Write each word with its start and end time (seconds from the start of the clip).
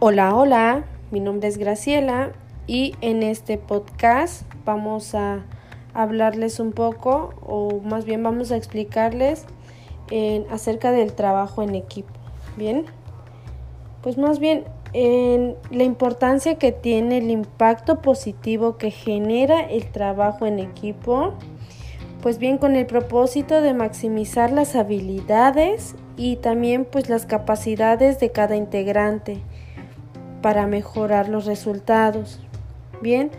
Hola, 0.00 0.32
hola, 0.36 0.84
mi 1.10 1.18
nombre 1.18 1.48
es 1.48 1.58
Graciela 1.58 2.30
y 2.68 2.94
en 3.00 3.24
este 3.24 3.58
podcast 3.58 4.44
vamos 4.64 5.16
a 5.16 5.44
hablarles 5.92 6.60
un 6.60 6.70
poco 6.70 7.34
o 7.44 7.80
más 7.80 8.04
bien 8.04 8.22
vamos 8.22 8.52
a 8.52 8.56
explicarles 8.56 9.44
en, 10.12 10.46
acerca 10.52 10.92
del 10.92 11.14
trabajo 11.14 11.64
en 11.64 11.74
equipo. 11.74 12.12
Bien, 12.56 12.84
pues 14.00 14.18
más 14.18 14.38
bien 14.38 14.66
en 14.92 15.56
la 15.72 15.82
importancia 15.82 16.60
que 16.60 16.70
tiene 16.70 17.18
el 17.18 17.32
impacto 17.32 18.00
positivo 18.00 18.76
que 18.76 18.92
genera 18.92 19.62
el 19.62 19.90
trabajo 19.90 20.46
en 20.46 20.60
equipo, 20.60 21.34
pues 22.22 22.38
bien 22.38 22.58
con 22.58 22.76
el 22.76 22.86
propósito 22.86 23.60
de 23.62 23.74
maximizar 23.74 24.52
las 24.52 24.76
habilidades 24.76 25.96
y 26.16 26.36
también 26.36 26.84
pues 26.84 27.08
las 27.08 27.26
capacidades 27.26 28.20
de 28.20 28.30
cada 28.30 28.54
integrante 28.54 29.42
para 30.40 30.66
mejorar 30.66 31.28
los 31.28 31.46
resultados. 31.46 32.40
Bien, 33.00 33.30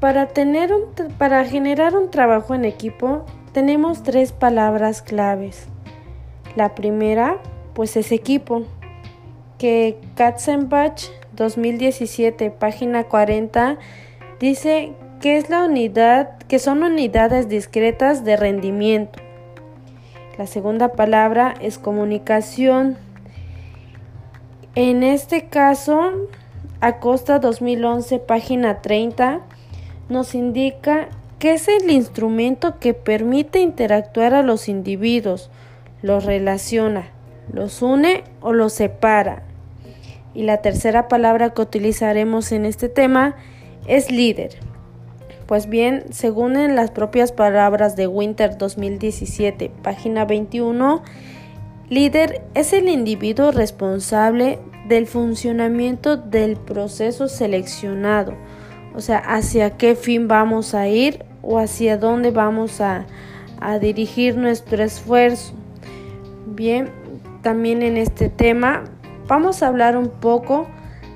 para, 0.00 0.28
tener 0.28 0.72
un, 0.72 0.84
para 1.18 1.44
generar 1.44 1.96
un 1.96 2.10
trabajo 2.10 2.54
en 2.54 2.64
equipo 2.64 3.24
tenemos 3.52 4.02
tres 4.02 4.32
palabras 4.32 5.00
claves. 5.00 5.66
La 6.56 6.74
primera, 6.74 7.38
pues 7.74 7.96
es 7.96 8.12
equipo, 8.12 8.64
que 9.58 9.98
Katzenbach 10.14 11.04
2017, 11.34 12.50
página 12.50 13.04
40, 13.04 13.78
dice 14.40 14.92
que 15.20 15.36
es 15.38 15.48
la 15.48 15.64
unidad, 15.64 16.36
que 16.48 16.58
son 16.58 16.82
unidades 16.82 17.48
discretas 17.48 18.24
de 18.24 18.36
rendimiento. 18.36 19.18
La 20.38 20.46
segunda 20.46 20.92
palabra 20.92 21.54
es 21.60 21.78
comunicación, 21.78 22.98
en 24.76 25.02
este 25.02 25.46
caso, 25.46 26.28
Acosta 26.82 27.38
2011, 27.38 28.18
página 28.18 28.82
30, 28.82 29.40
nos 30.10 30.34
indica 30.34 31.08
que 31.38 31.54
es 31.54 31.66
el 31.68 31.90
instrumento 31.90 32.78
que 32.78 32.92
permite 32.92 33.60
interactuar 33.60 34.34
a 34.34 34.42
los 34.42 34.68
individuos, 34.68 35.50
los 36.02 36.26
relaciona, 36.26 37.08
los 37.50 37.80
une 37.80 38.22
o 38.42 38.52
los 38.52 38.74
separa. 38.74 39.44
Y 40.34 40.42
la 40.42 40.58
tercera 40.58 41.08
palabra 41.08 41.54
que 41.54 41.62
utilizaremos 41.62 42.52
en 42.52 42.66
este 42.66 42.90
tema 42.90 43.34
es 43.86 44.10
líder. 44.10 44.58
Pues 45.46 45.70
bien, 45.70 46.04
según 46.10 46.54
en 46.56 46.76
las 46.76 46.90
propias 46.90 47.32
palabras 47.32 47.96
de 47.96 48.08
Winter 48.08 48.58
2017, 48.58 49.70
página 49.82 50.26
21, 50.26 51.02
Líder 51.88 52.42
es 52.54 52.72
el 52.72 52.88
individuo 52.88 53.52
responsable 53.52 54.58
del 54.88 55.06
funcionamiento 55.06 56.16
del 56.16 56.56
proceso 56.56 57.28
seleccionado, 57.28 58.34
o 58.94 59.00
sea, 59.00 59.18
hacia 59.18 59.76
qué 59.76 59.94
fin 59.94 60.26
vamos 60.26 60.74
a 60.74 60.88
ir 60.88 61.24
o 61.42 61.58
hacia 61.58 61.96
dónde 61.96 62.32
vamos 62.32 62.80
a, 62.80 63.06
dirigir 63.80 64.36
nuestro 64.36 64.82
esfuerzo. 64.82 65.54
Bien, 66.46 66.90
también 67.42 67.82
en 67.82 67.96
este 67.96 68.28
tema 68.28 68.84
vamos 69.26 69.62
a 69.62 69.68
hablar 69.68 69.96
un 69.96 70.08
poco 70.08 70.66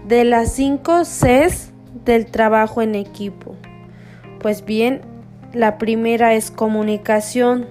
de 0.08 0.24
las 0.24 0.52
5 0.52 1.02
Cs 1.02 1.70
del 2.04 2.26
trabajo 2.26 2.80
en 2.80 2.94
equipo. 2.94 3.56
Pues 4.40 4.64
bien, 4.64 5.02
la 5.52 5.78
primera 5.78 6.34
es 6.34 6.50
comunicación, 6.50 7.66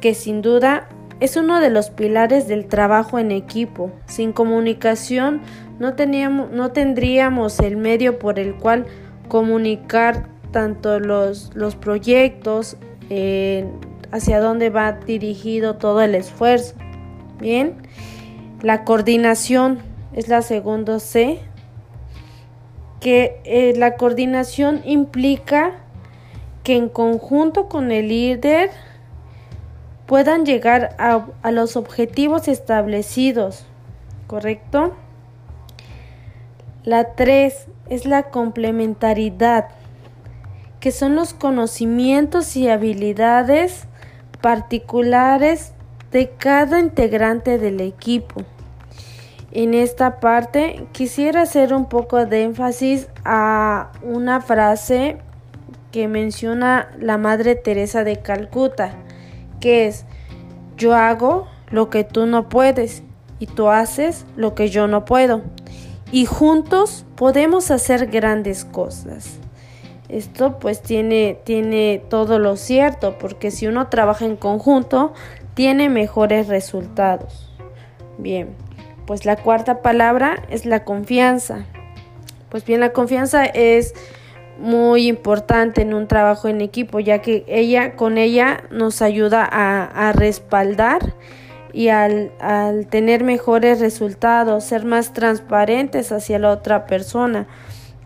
que 0.00 0.14
sin 0.14 0.40
duda 0.40 0.88
es 1.20 1.36
uno 1.36 1.60
de 1.60 1.70
los 1.70 1.90
pilares 1.90 2.48
del 2.48 2.66
trabajo 2.66 3.18
en 3.18 3.30
equipo. 3.30 3.92
Sin 4.06 4.32
comunicación 4.32 5.42
no, 5.78 5.94
teníamos, 5.94 6.50
no 6.50 6.72
tendríamos 6.72 7.58
el 7.60 7.76
medio 7.76 8.18
por 8.18 8.38
el 8.38 8.54
cual 8.56 8.86
comunicar 9.28 10.28
tanto 10.50 10.98
los, 10.98 11.50
los 11.54 11.76
proyectos, 11.76 12.76
eh, 13.10 13.66
hacia 14.12 14.40
dónde 14.40 14.70
va 14.70 14.92
dirigido 14.92 15.76
todo 15.76 16.00
el 16.00 16.14
esfuerzo. 16.14 16.74
Bien, 17.38 17.74
la 18.62 18.84
coordinación 18.84 19.78
es 20.12 20.28
la 20.28 20.42
segunda 20.42 20.98
C, 21.00 21.38
que 23.00 23.40
eh, 23.44 23.74
la 23.76 23.96
coordinación 23.96 24.82
implica 24.84 25.72
que 26.62 26.76
en 26.76 26.88
conjunto 26.88 27.68
con 27.68 27.90
el 27.92 28.08
líder 28.08 28.70
puedan 30.10 30.44
llegar 30.44 30.96
a, 30.98 31.52
los 31.52 31.76
objetivos 31.76 32.48
establecidos, 32.48 33.64
¿correcto? 34.26 34.92
La 36.82 37.14
3 37.14 37.68
es 37.90 38.06
la 38.06 38.24
complementariedad, 38.24 39.68
que 40.80 40.90
son 40.90 41.14
los 41.14 41.32
conocimientos 41.32 42.56
y 42.56 42.68
habilidades 42.68 43.84
particulares 44.40 45.74
de 46.10 46.30
cada 46.30 46.80
integrante 46.80 47.58
del 47.58 47.80
equipo. 47.80 48.42
En 49.52 49.74
esta 49.74 50.18
parte 50.18 50.88
quisiera 50.90 51.42
hacer 51.42 51.72
un 51.72 51.88
poco 51.88 52.26
de 52.26 52.42
énfasis 52.42 53.06
a 53.24 53.92
una 54.02 54.40
frase 54.40 55.18
que 55.92 56.08
menciona 56.08 56.90
la 56.98 57.16
Madre 57.16 57.54
Teresa 57.54 58.02
de 58.02 58.16
Calcuta, 58.16 58.96
que 59.60 59.86
es 59.86 60.04
yo 60.76 60.94
hago 60.94 61.46
lo 61.70 61.90
que 61.90 62.04
tú 62.04 62.26
no 62.26 62.48
puedes 62.48 63.02
y 63.38 63.46
tú 63.46 63.68
haces 63.68 64.26
lo 64.36 64.54
que 64.54 64.68
yo 64.68 64.86
no 64.86 65.04
puedo. 65.04 65.42
Y 66.12 66.26
juntos 66.26 67.06
podemos 67.16 67.70
hacer 67.70 68.06
grandes 68.06 68.64
cosas. 68.64 69.38
Esto 70.08 70.58
pues 70.58 70.82
tiene, 70.82 71.38
tiene 71.44 72.02
todo 72.08 72.40
lo 72.40 72.56
cierto, 72.56 73.16
porque 73.18 73.52
si 73.52 73.68
uno 73.68 73.86
trabaja 73.88 74.24
en 74.24 74.36
conjunto, 74.36 75.12
tiene 75.54 75.88
mejores 75.88 76.48
resultados. 76.48 77.48
Bien, 78.18 78.56
pues 79.06 79.24
la 79.24 79.36
cuarta 79.36 79.82
palabra 79.82 80.42
es 80.50 80.66
la 80.66 80.84
confianza. 80.84 81.64
Pues 82.48 82.64
bien, 82.64 82.80
la 82.80 82.92
confianza 82.92 83.44
es 83.44 83.94
muy 84.60 85.08
importante 85.08 85.82
en 85.82 85.94
un 85.94 86.06
trabajo 86.06 86.46
en 86.48 86.60
equipo, 86.60 87.00
ya 87.00 87.20
que 87.20 87.44
ella 87.48 87.96
con 87.96 88.18
ella 88.18 88.62
nos 88.70 89.02
ayuda 89.02 89.48
a, 89.50 90.12
respaldar 90.12 91.14
y 91.72 91.88
al, 91.88 92.30
al, 92.40 92.86
tener 92.86 93.24
mejores 93.24 93.80
resultados, 93.80 94.64
ser 94.64 94.84
más 94.84 95.12
transparentes 95.12 96.12
hacia 96.12 96.38
la 96.38 96.50
otra 96.50 96.86
persona, 96.86 97.46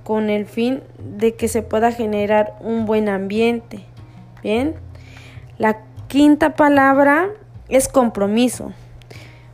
con 0.05 0.31
el 0.31 0.47
fin 0.47 0.83
de 0.99 1.35
que 1.35 1.49
se 1.49 1.63
pueda 1.63 1.91
generar 1.91 2.55
un 2.61 2.87
buen 2.87 3.09
ambiente. 3.09 3.85
Bien, 4.43 4.75
la 5.59 5.79
quinta 6.09 6.55
palabra 6.55 7.31
es 7.69 7.89
compromiso. 7.89 8.73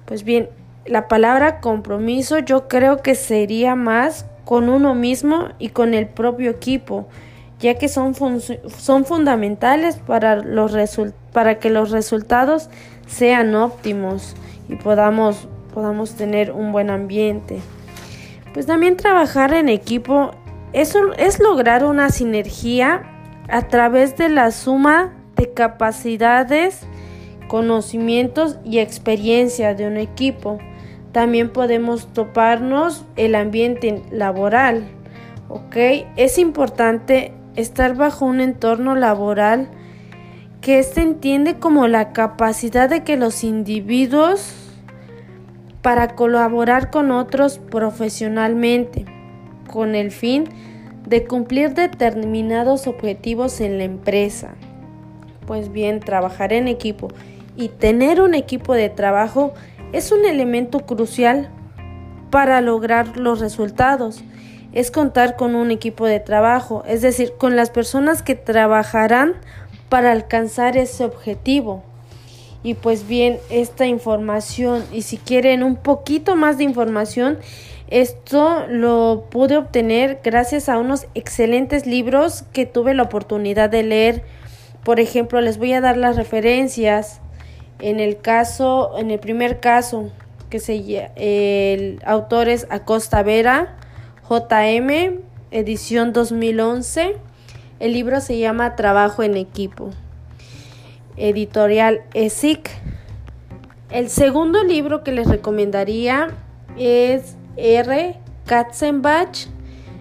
Pues 0.05 0.25
bien, 0.25 0.51
la 0.85 1.09
palabra 1.09 1.61
compromiso 1.61 2.39
yo 2.39 2.69
creo 2.69 3.01
que 3.01 3.15
sería 3.15 3.77
más 3.77 4.27
con 4.51 4.69
uno 4.69 4.97
mismo 4.97 5.51
y 5.61 5.69
con 5.69 5.95
el 5.95 6.09
propio 6.09 6.51
equipo, 6.51 7.07
ya 7.61 7.75
que 7.75 7.89
son, 7.89 8.17
son 8.17 9.05
fundamentales 9.05 9.99
para, 9.99 10.35
los 10.35 10.73
para 11.33 11.61
que 11.61 11.71
los 11.71 11.93
resultados 11.93 12.69
sean 13.07 13.55
óptimos 13.55 14.35
y 14.69 14.75
podamos, 14.75 15.47
podamos 15.73 16.17
tener 16.17 16.51
un 16.51 16.73
buen 16.73 16.91
ambiente. 16.91 17.61
Pues 18.53 18.67
también 18.67 18.97
trabajar 18.97 19.55
en 19.55 19.69
equipo 19.69 20.33
es, 20.73 20.97
es 21.17 21.39
lograr 21.39 21.85
una 21.85 22.11
sinergia 22.11 23.05
a 23.49 23.69
través 23.69 24.17
de 24.17 24.31
la 24.31 24.51
suma 24.51 25.13
de 25.37 25.53
capacidades, 25.53 26.81
conocimientos 27.47 28.59
y 28.65 28.81
experiencia 28.81 29.77
de 29.77 29.87
un 29.87 29.97
equipo. 29.97 30.59
También 31.13 31.51
podemos 31.51 32.13
toparnos 32.13 33.05
el 33.17 33.35
ambiente 33.35 34.03
laboral, 34.11 34.85
¿ok? 35.49 35.77
Es 36.17 36.39
importante 36.39 37.33
estar 37.57 37.97
bajo 37.97 38.27
un 38.27 38.41
entorno 38.41 38.95
laboral 38.95 39.69
que 40.61 40.83
se 40.83 41.01
entiende 41.01 41.59
como 41.59 41.89
la 41.89 42.13
capacidad 42.13 42.89
de 42.89 43.03
que 43.03 43.17
los 43.17 43.45
individuos 43.45 44.55
para 45.83 46.15
colaborar 46.15 46.91
con 46.91 47.11
otros 47.11 47.59
profesionalmente, 47.59 49.07
con 49.73 49.95
el 49.95 50.11
fin 50.11 50.45
de 51.09 51.25
cumplir 51.25 51.75
determinados 51.75 52.87
objetivos 52.87 53.61
en 53.61 53.79
la 53.79 53.85
empresa. 53.85 54.55
Pues 55.47 55.73
bien, 55.73 56.01
trabajar 56.01 56.53
en 56.53 56.69
equipo 56.69 57.09
y 57.57 57.69
tener 57.69 58.21
un 58.21 58.35
equipo 58.35 58.75
de 58.75 58.91
trabajo 58.91 59.55
es 59.93 60.13
un 60.13 60.25
elemento 60.25 60.81
crucial 60.81 61.49
para 62.31 62.61
lograr 62.61 63.17
los 63.17 63.41
resultados. 63.41 64.23
Es 64.73 64.91
contar 64.91 65.35
con 65.37 65.57
un 65.57 65.71
equipo 65.71 66.07
de 66.07 66.21
trabajo, 66.21 66.85
es 66.87 67.03
decir, 67.03 67.33
con 67.39 67.57
las 67.57 67.71
personas 67.71 68.23
que 68.23 68.37
trabajarán 68.37 69.35
para 69.89 70.13
alcanzar 70.13 70.77
ese 70.77 71.05
objetivo. 71.05 71.83
Y 72.63 72.75
pues 72.75 73.09
bien, 73.09 73.39
esta 73.51 73.87
información, 73.87 74.85
y 74.93 75.03
si 75.03 75.17
quieren 75.17 75.65
un 75.65 75.77
poquito 75.77 76.37
más 76.37 76.59
de 76.59 76.65
información, 76.65 77.39
Esto 77.91 78.67
lo 78.69 79.27
pude 79.31 79.57
obtener 79.57 80.21
gracias 80.23 80.69
a 80.69 80.79
unos 80.79 81.09
excelentes 81.17 81.87
libros 81.87 82.45
que 82.53 82.65
tuve 82.65 82.95
la 82.95 83.03
oportunidad 83.03 83.69
de 83.69 83.83
leer. 83.83 84.23
Por 84.85 85.01
ejemplo, 85.01 85.41
les 85.41 85.59
voy 85.59 85.73
a 85.73 85.81
dar 85.81 85.97
las 85.97 86.15
referencias. 86.15 87.21
En 87.81 88.01
el 88.01 88.21
caso, 88.21 88.99
en 88.99 89.11
el 89.11 89.19
primer 89.19 89.61
caso, 89.61 90.11
que 90.51 90.59
se 90.59 91.11
el 91.17 92.01
autor 92.05 92.49
es 92.49 92.67
Acosta 92.71 93.23
Vera, 93.23 93.77
JM, 94.29 95.21
edición 95.51 96.13
2011. 96.13 97.17
El 97.79 97.93
libro 97.93 98.21
se 98.21 98.39
llama 98.39 98.77
Trabajo 98.77 99.23
en 99.23 99.37
equipo. 99.37 99.91
Editorial 101.17 102.03
ESIC. 102.15 102.71
El 103.91 104.11
segundo 104.11 104.63
libro 104.63 105.03
que 105.03 105.13
les 105.13 105.27
recomendaría 105.27 106.29
es 106.77 107.37
R. 107.57 108.17
Katzenbach, 108.45 109.47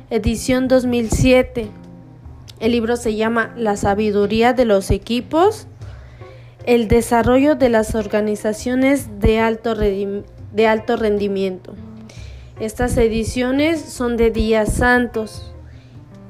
edición 0.09 0.67
2007. 0.67 1.69
El 2.59 2.71
libro 2.73 2.97
se 2.97 3.15
llama 3.15 3.53
La 3.55 3.77
sabiduría 3.77 4.53
de 4.53 4.65
los 4.65 4.91
equipos, 4.91 5.67
el 6.69 6.87
desarrollo 6.87 7.55
de 7.55 7.67
las 7.67 7.95
organizaciones 7.95 9.19
de 9.19 9.39
alto, 9.39 9.73
de 9.73 10.67
alto 10.67 10.97
rendimiento. 10.97 11.73
Estas 12.59 12.95
ediciones 12.97 13.81
son 13.81 14.17
de 14.17 14.29
días 14.29 14.73
santos. 14.73 15.51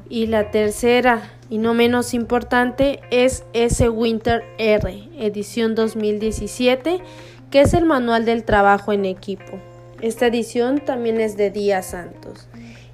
Y 0.07 0.27
la 0.27 0.49
tercera, 0.49 1.29
y 1.49 1.57
no 1.57 1.73
menos 1.73 2.13
importante, 2.13 3.01
es 3.11 3.43
S. 3.51 3.89
Winter 3.89 4.45
R, 4.57 5.09
edición 5.19 5.75
2017, 5.75 7.01
que 7.51 7.59
es 7.59 7.73
el 7.73 7.83
manual 7.83 8.23
del 8.23 8.45
trabajo 8.45 8.93
en 8.93 9.03
equipo. 9.03 9.59
Esta 9.99 10.27
edición 10.27 10.79
también 10.79 11.19
es 11.19 11.35
de 11.35 11.51
días 11.51 11.87
santos. 11.87 12.47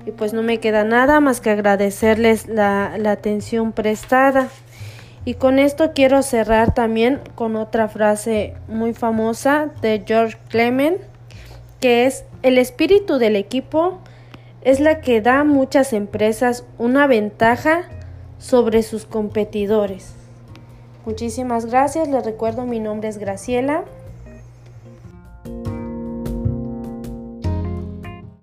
Y 0.08 0.10
pues 0.10 0.34
no 0.34 0.42
me 0.42 0.60
queda 0.60 0.84
nada 0.84 1.20
más 1.20 1.42
que 1.42 1.52
agradecerles 1.52 2.48
la, 2.48 2.98
la 2.98 3.12
atención 3.12 3.72
prestada. 3.72 4.50
Y 5.26 5.34
con 5.34 5.58
esto 5.58 5.92
quiero 5.94 6.22
cerrar 6.22 6.74
también 6.76 7.20
con 7.34 7.56
otra 7.56 7.88
frase 7.88 8.54
muy 8.68 8.94
famosa 8.94 9.72
de 9.82 10.04
George 10.06 10.38
Clement, 10.50 11.02
que 11.80 12.06
es 12.06 12.26
el 12.44 12.60
espíritu 12.60 13.18
del 13.18 13.36
equipo 13.36 14.00
es 14.62 14.80
la 14.80 15.02
que 15.02 15.22
da 15.22 15.42
a 15.42 15.44
muchas 15.44 15.94
empresas 15.94 16.66
una 16.78 17.08
ventaja 17.08 17.84
sobre 18.38 18.84
sus 18.84 19.06
competidores. 19.06 20.14
Muchísimas 21.06 21.66
gracias, 21.68 22.08
les 22.08 22.26
recuerdo 22.26 22.66
mi 22.66 22.80
nombre 22.80 23.10
es 23.10 23.18
Graciela 23.18 23.84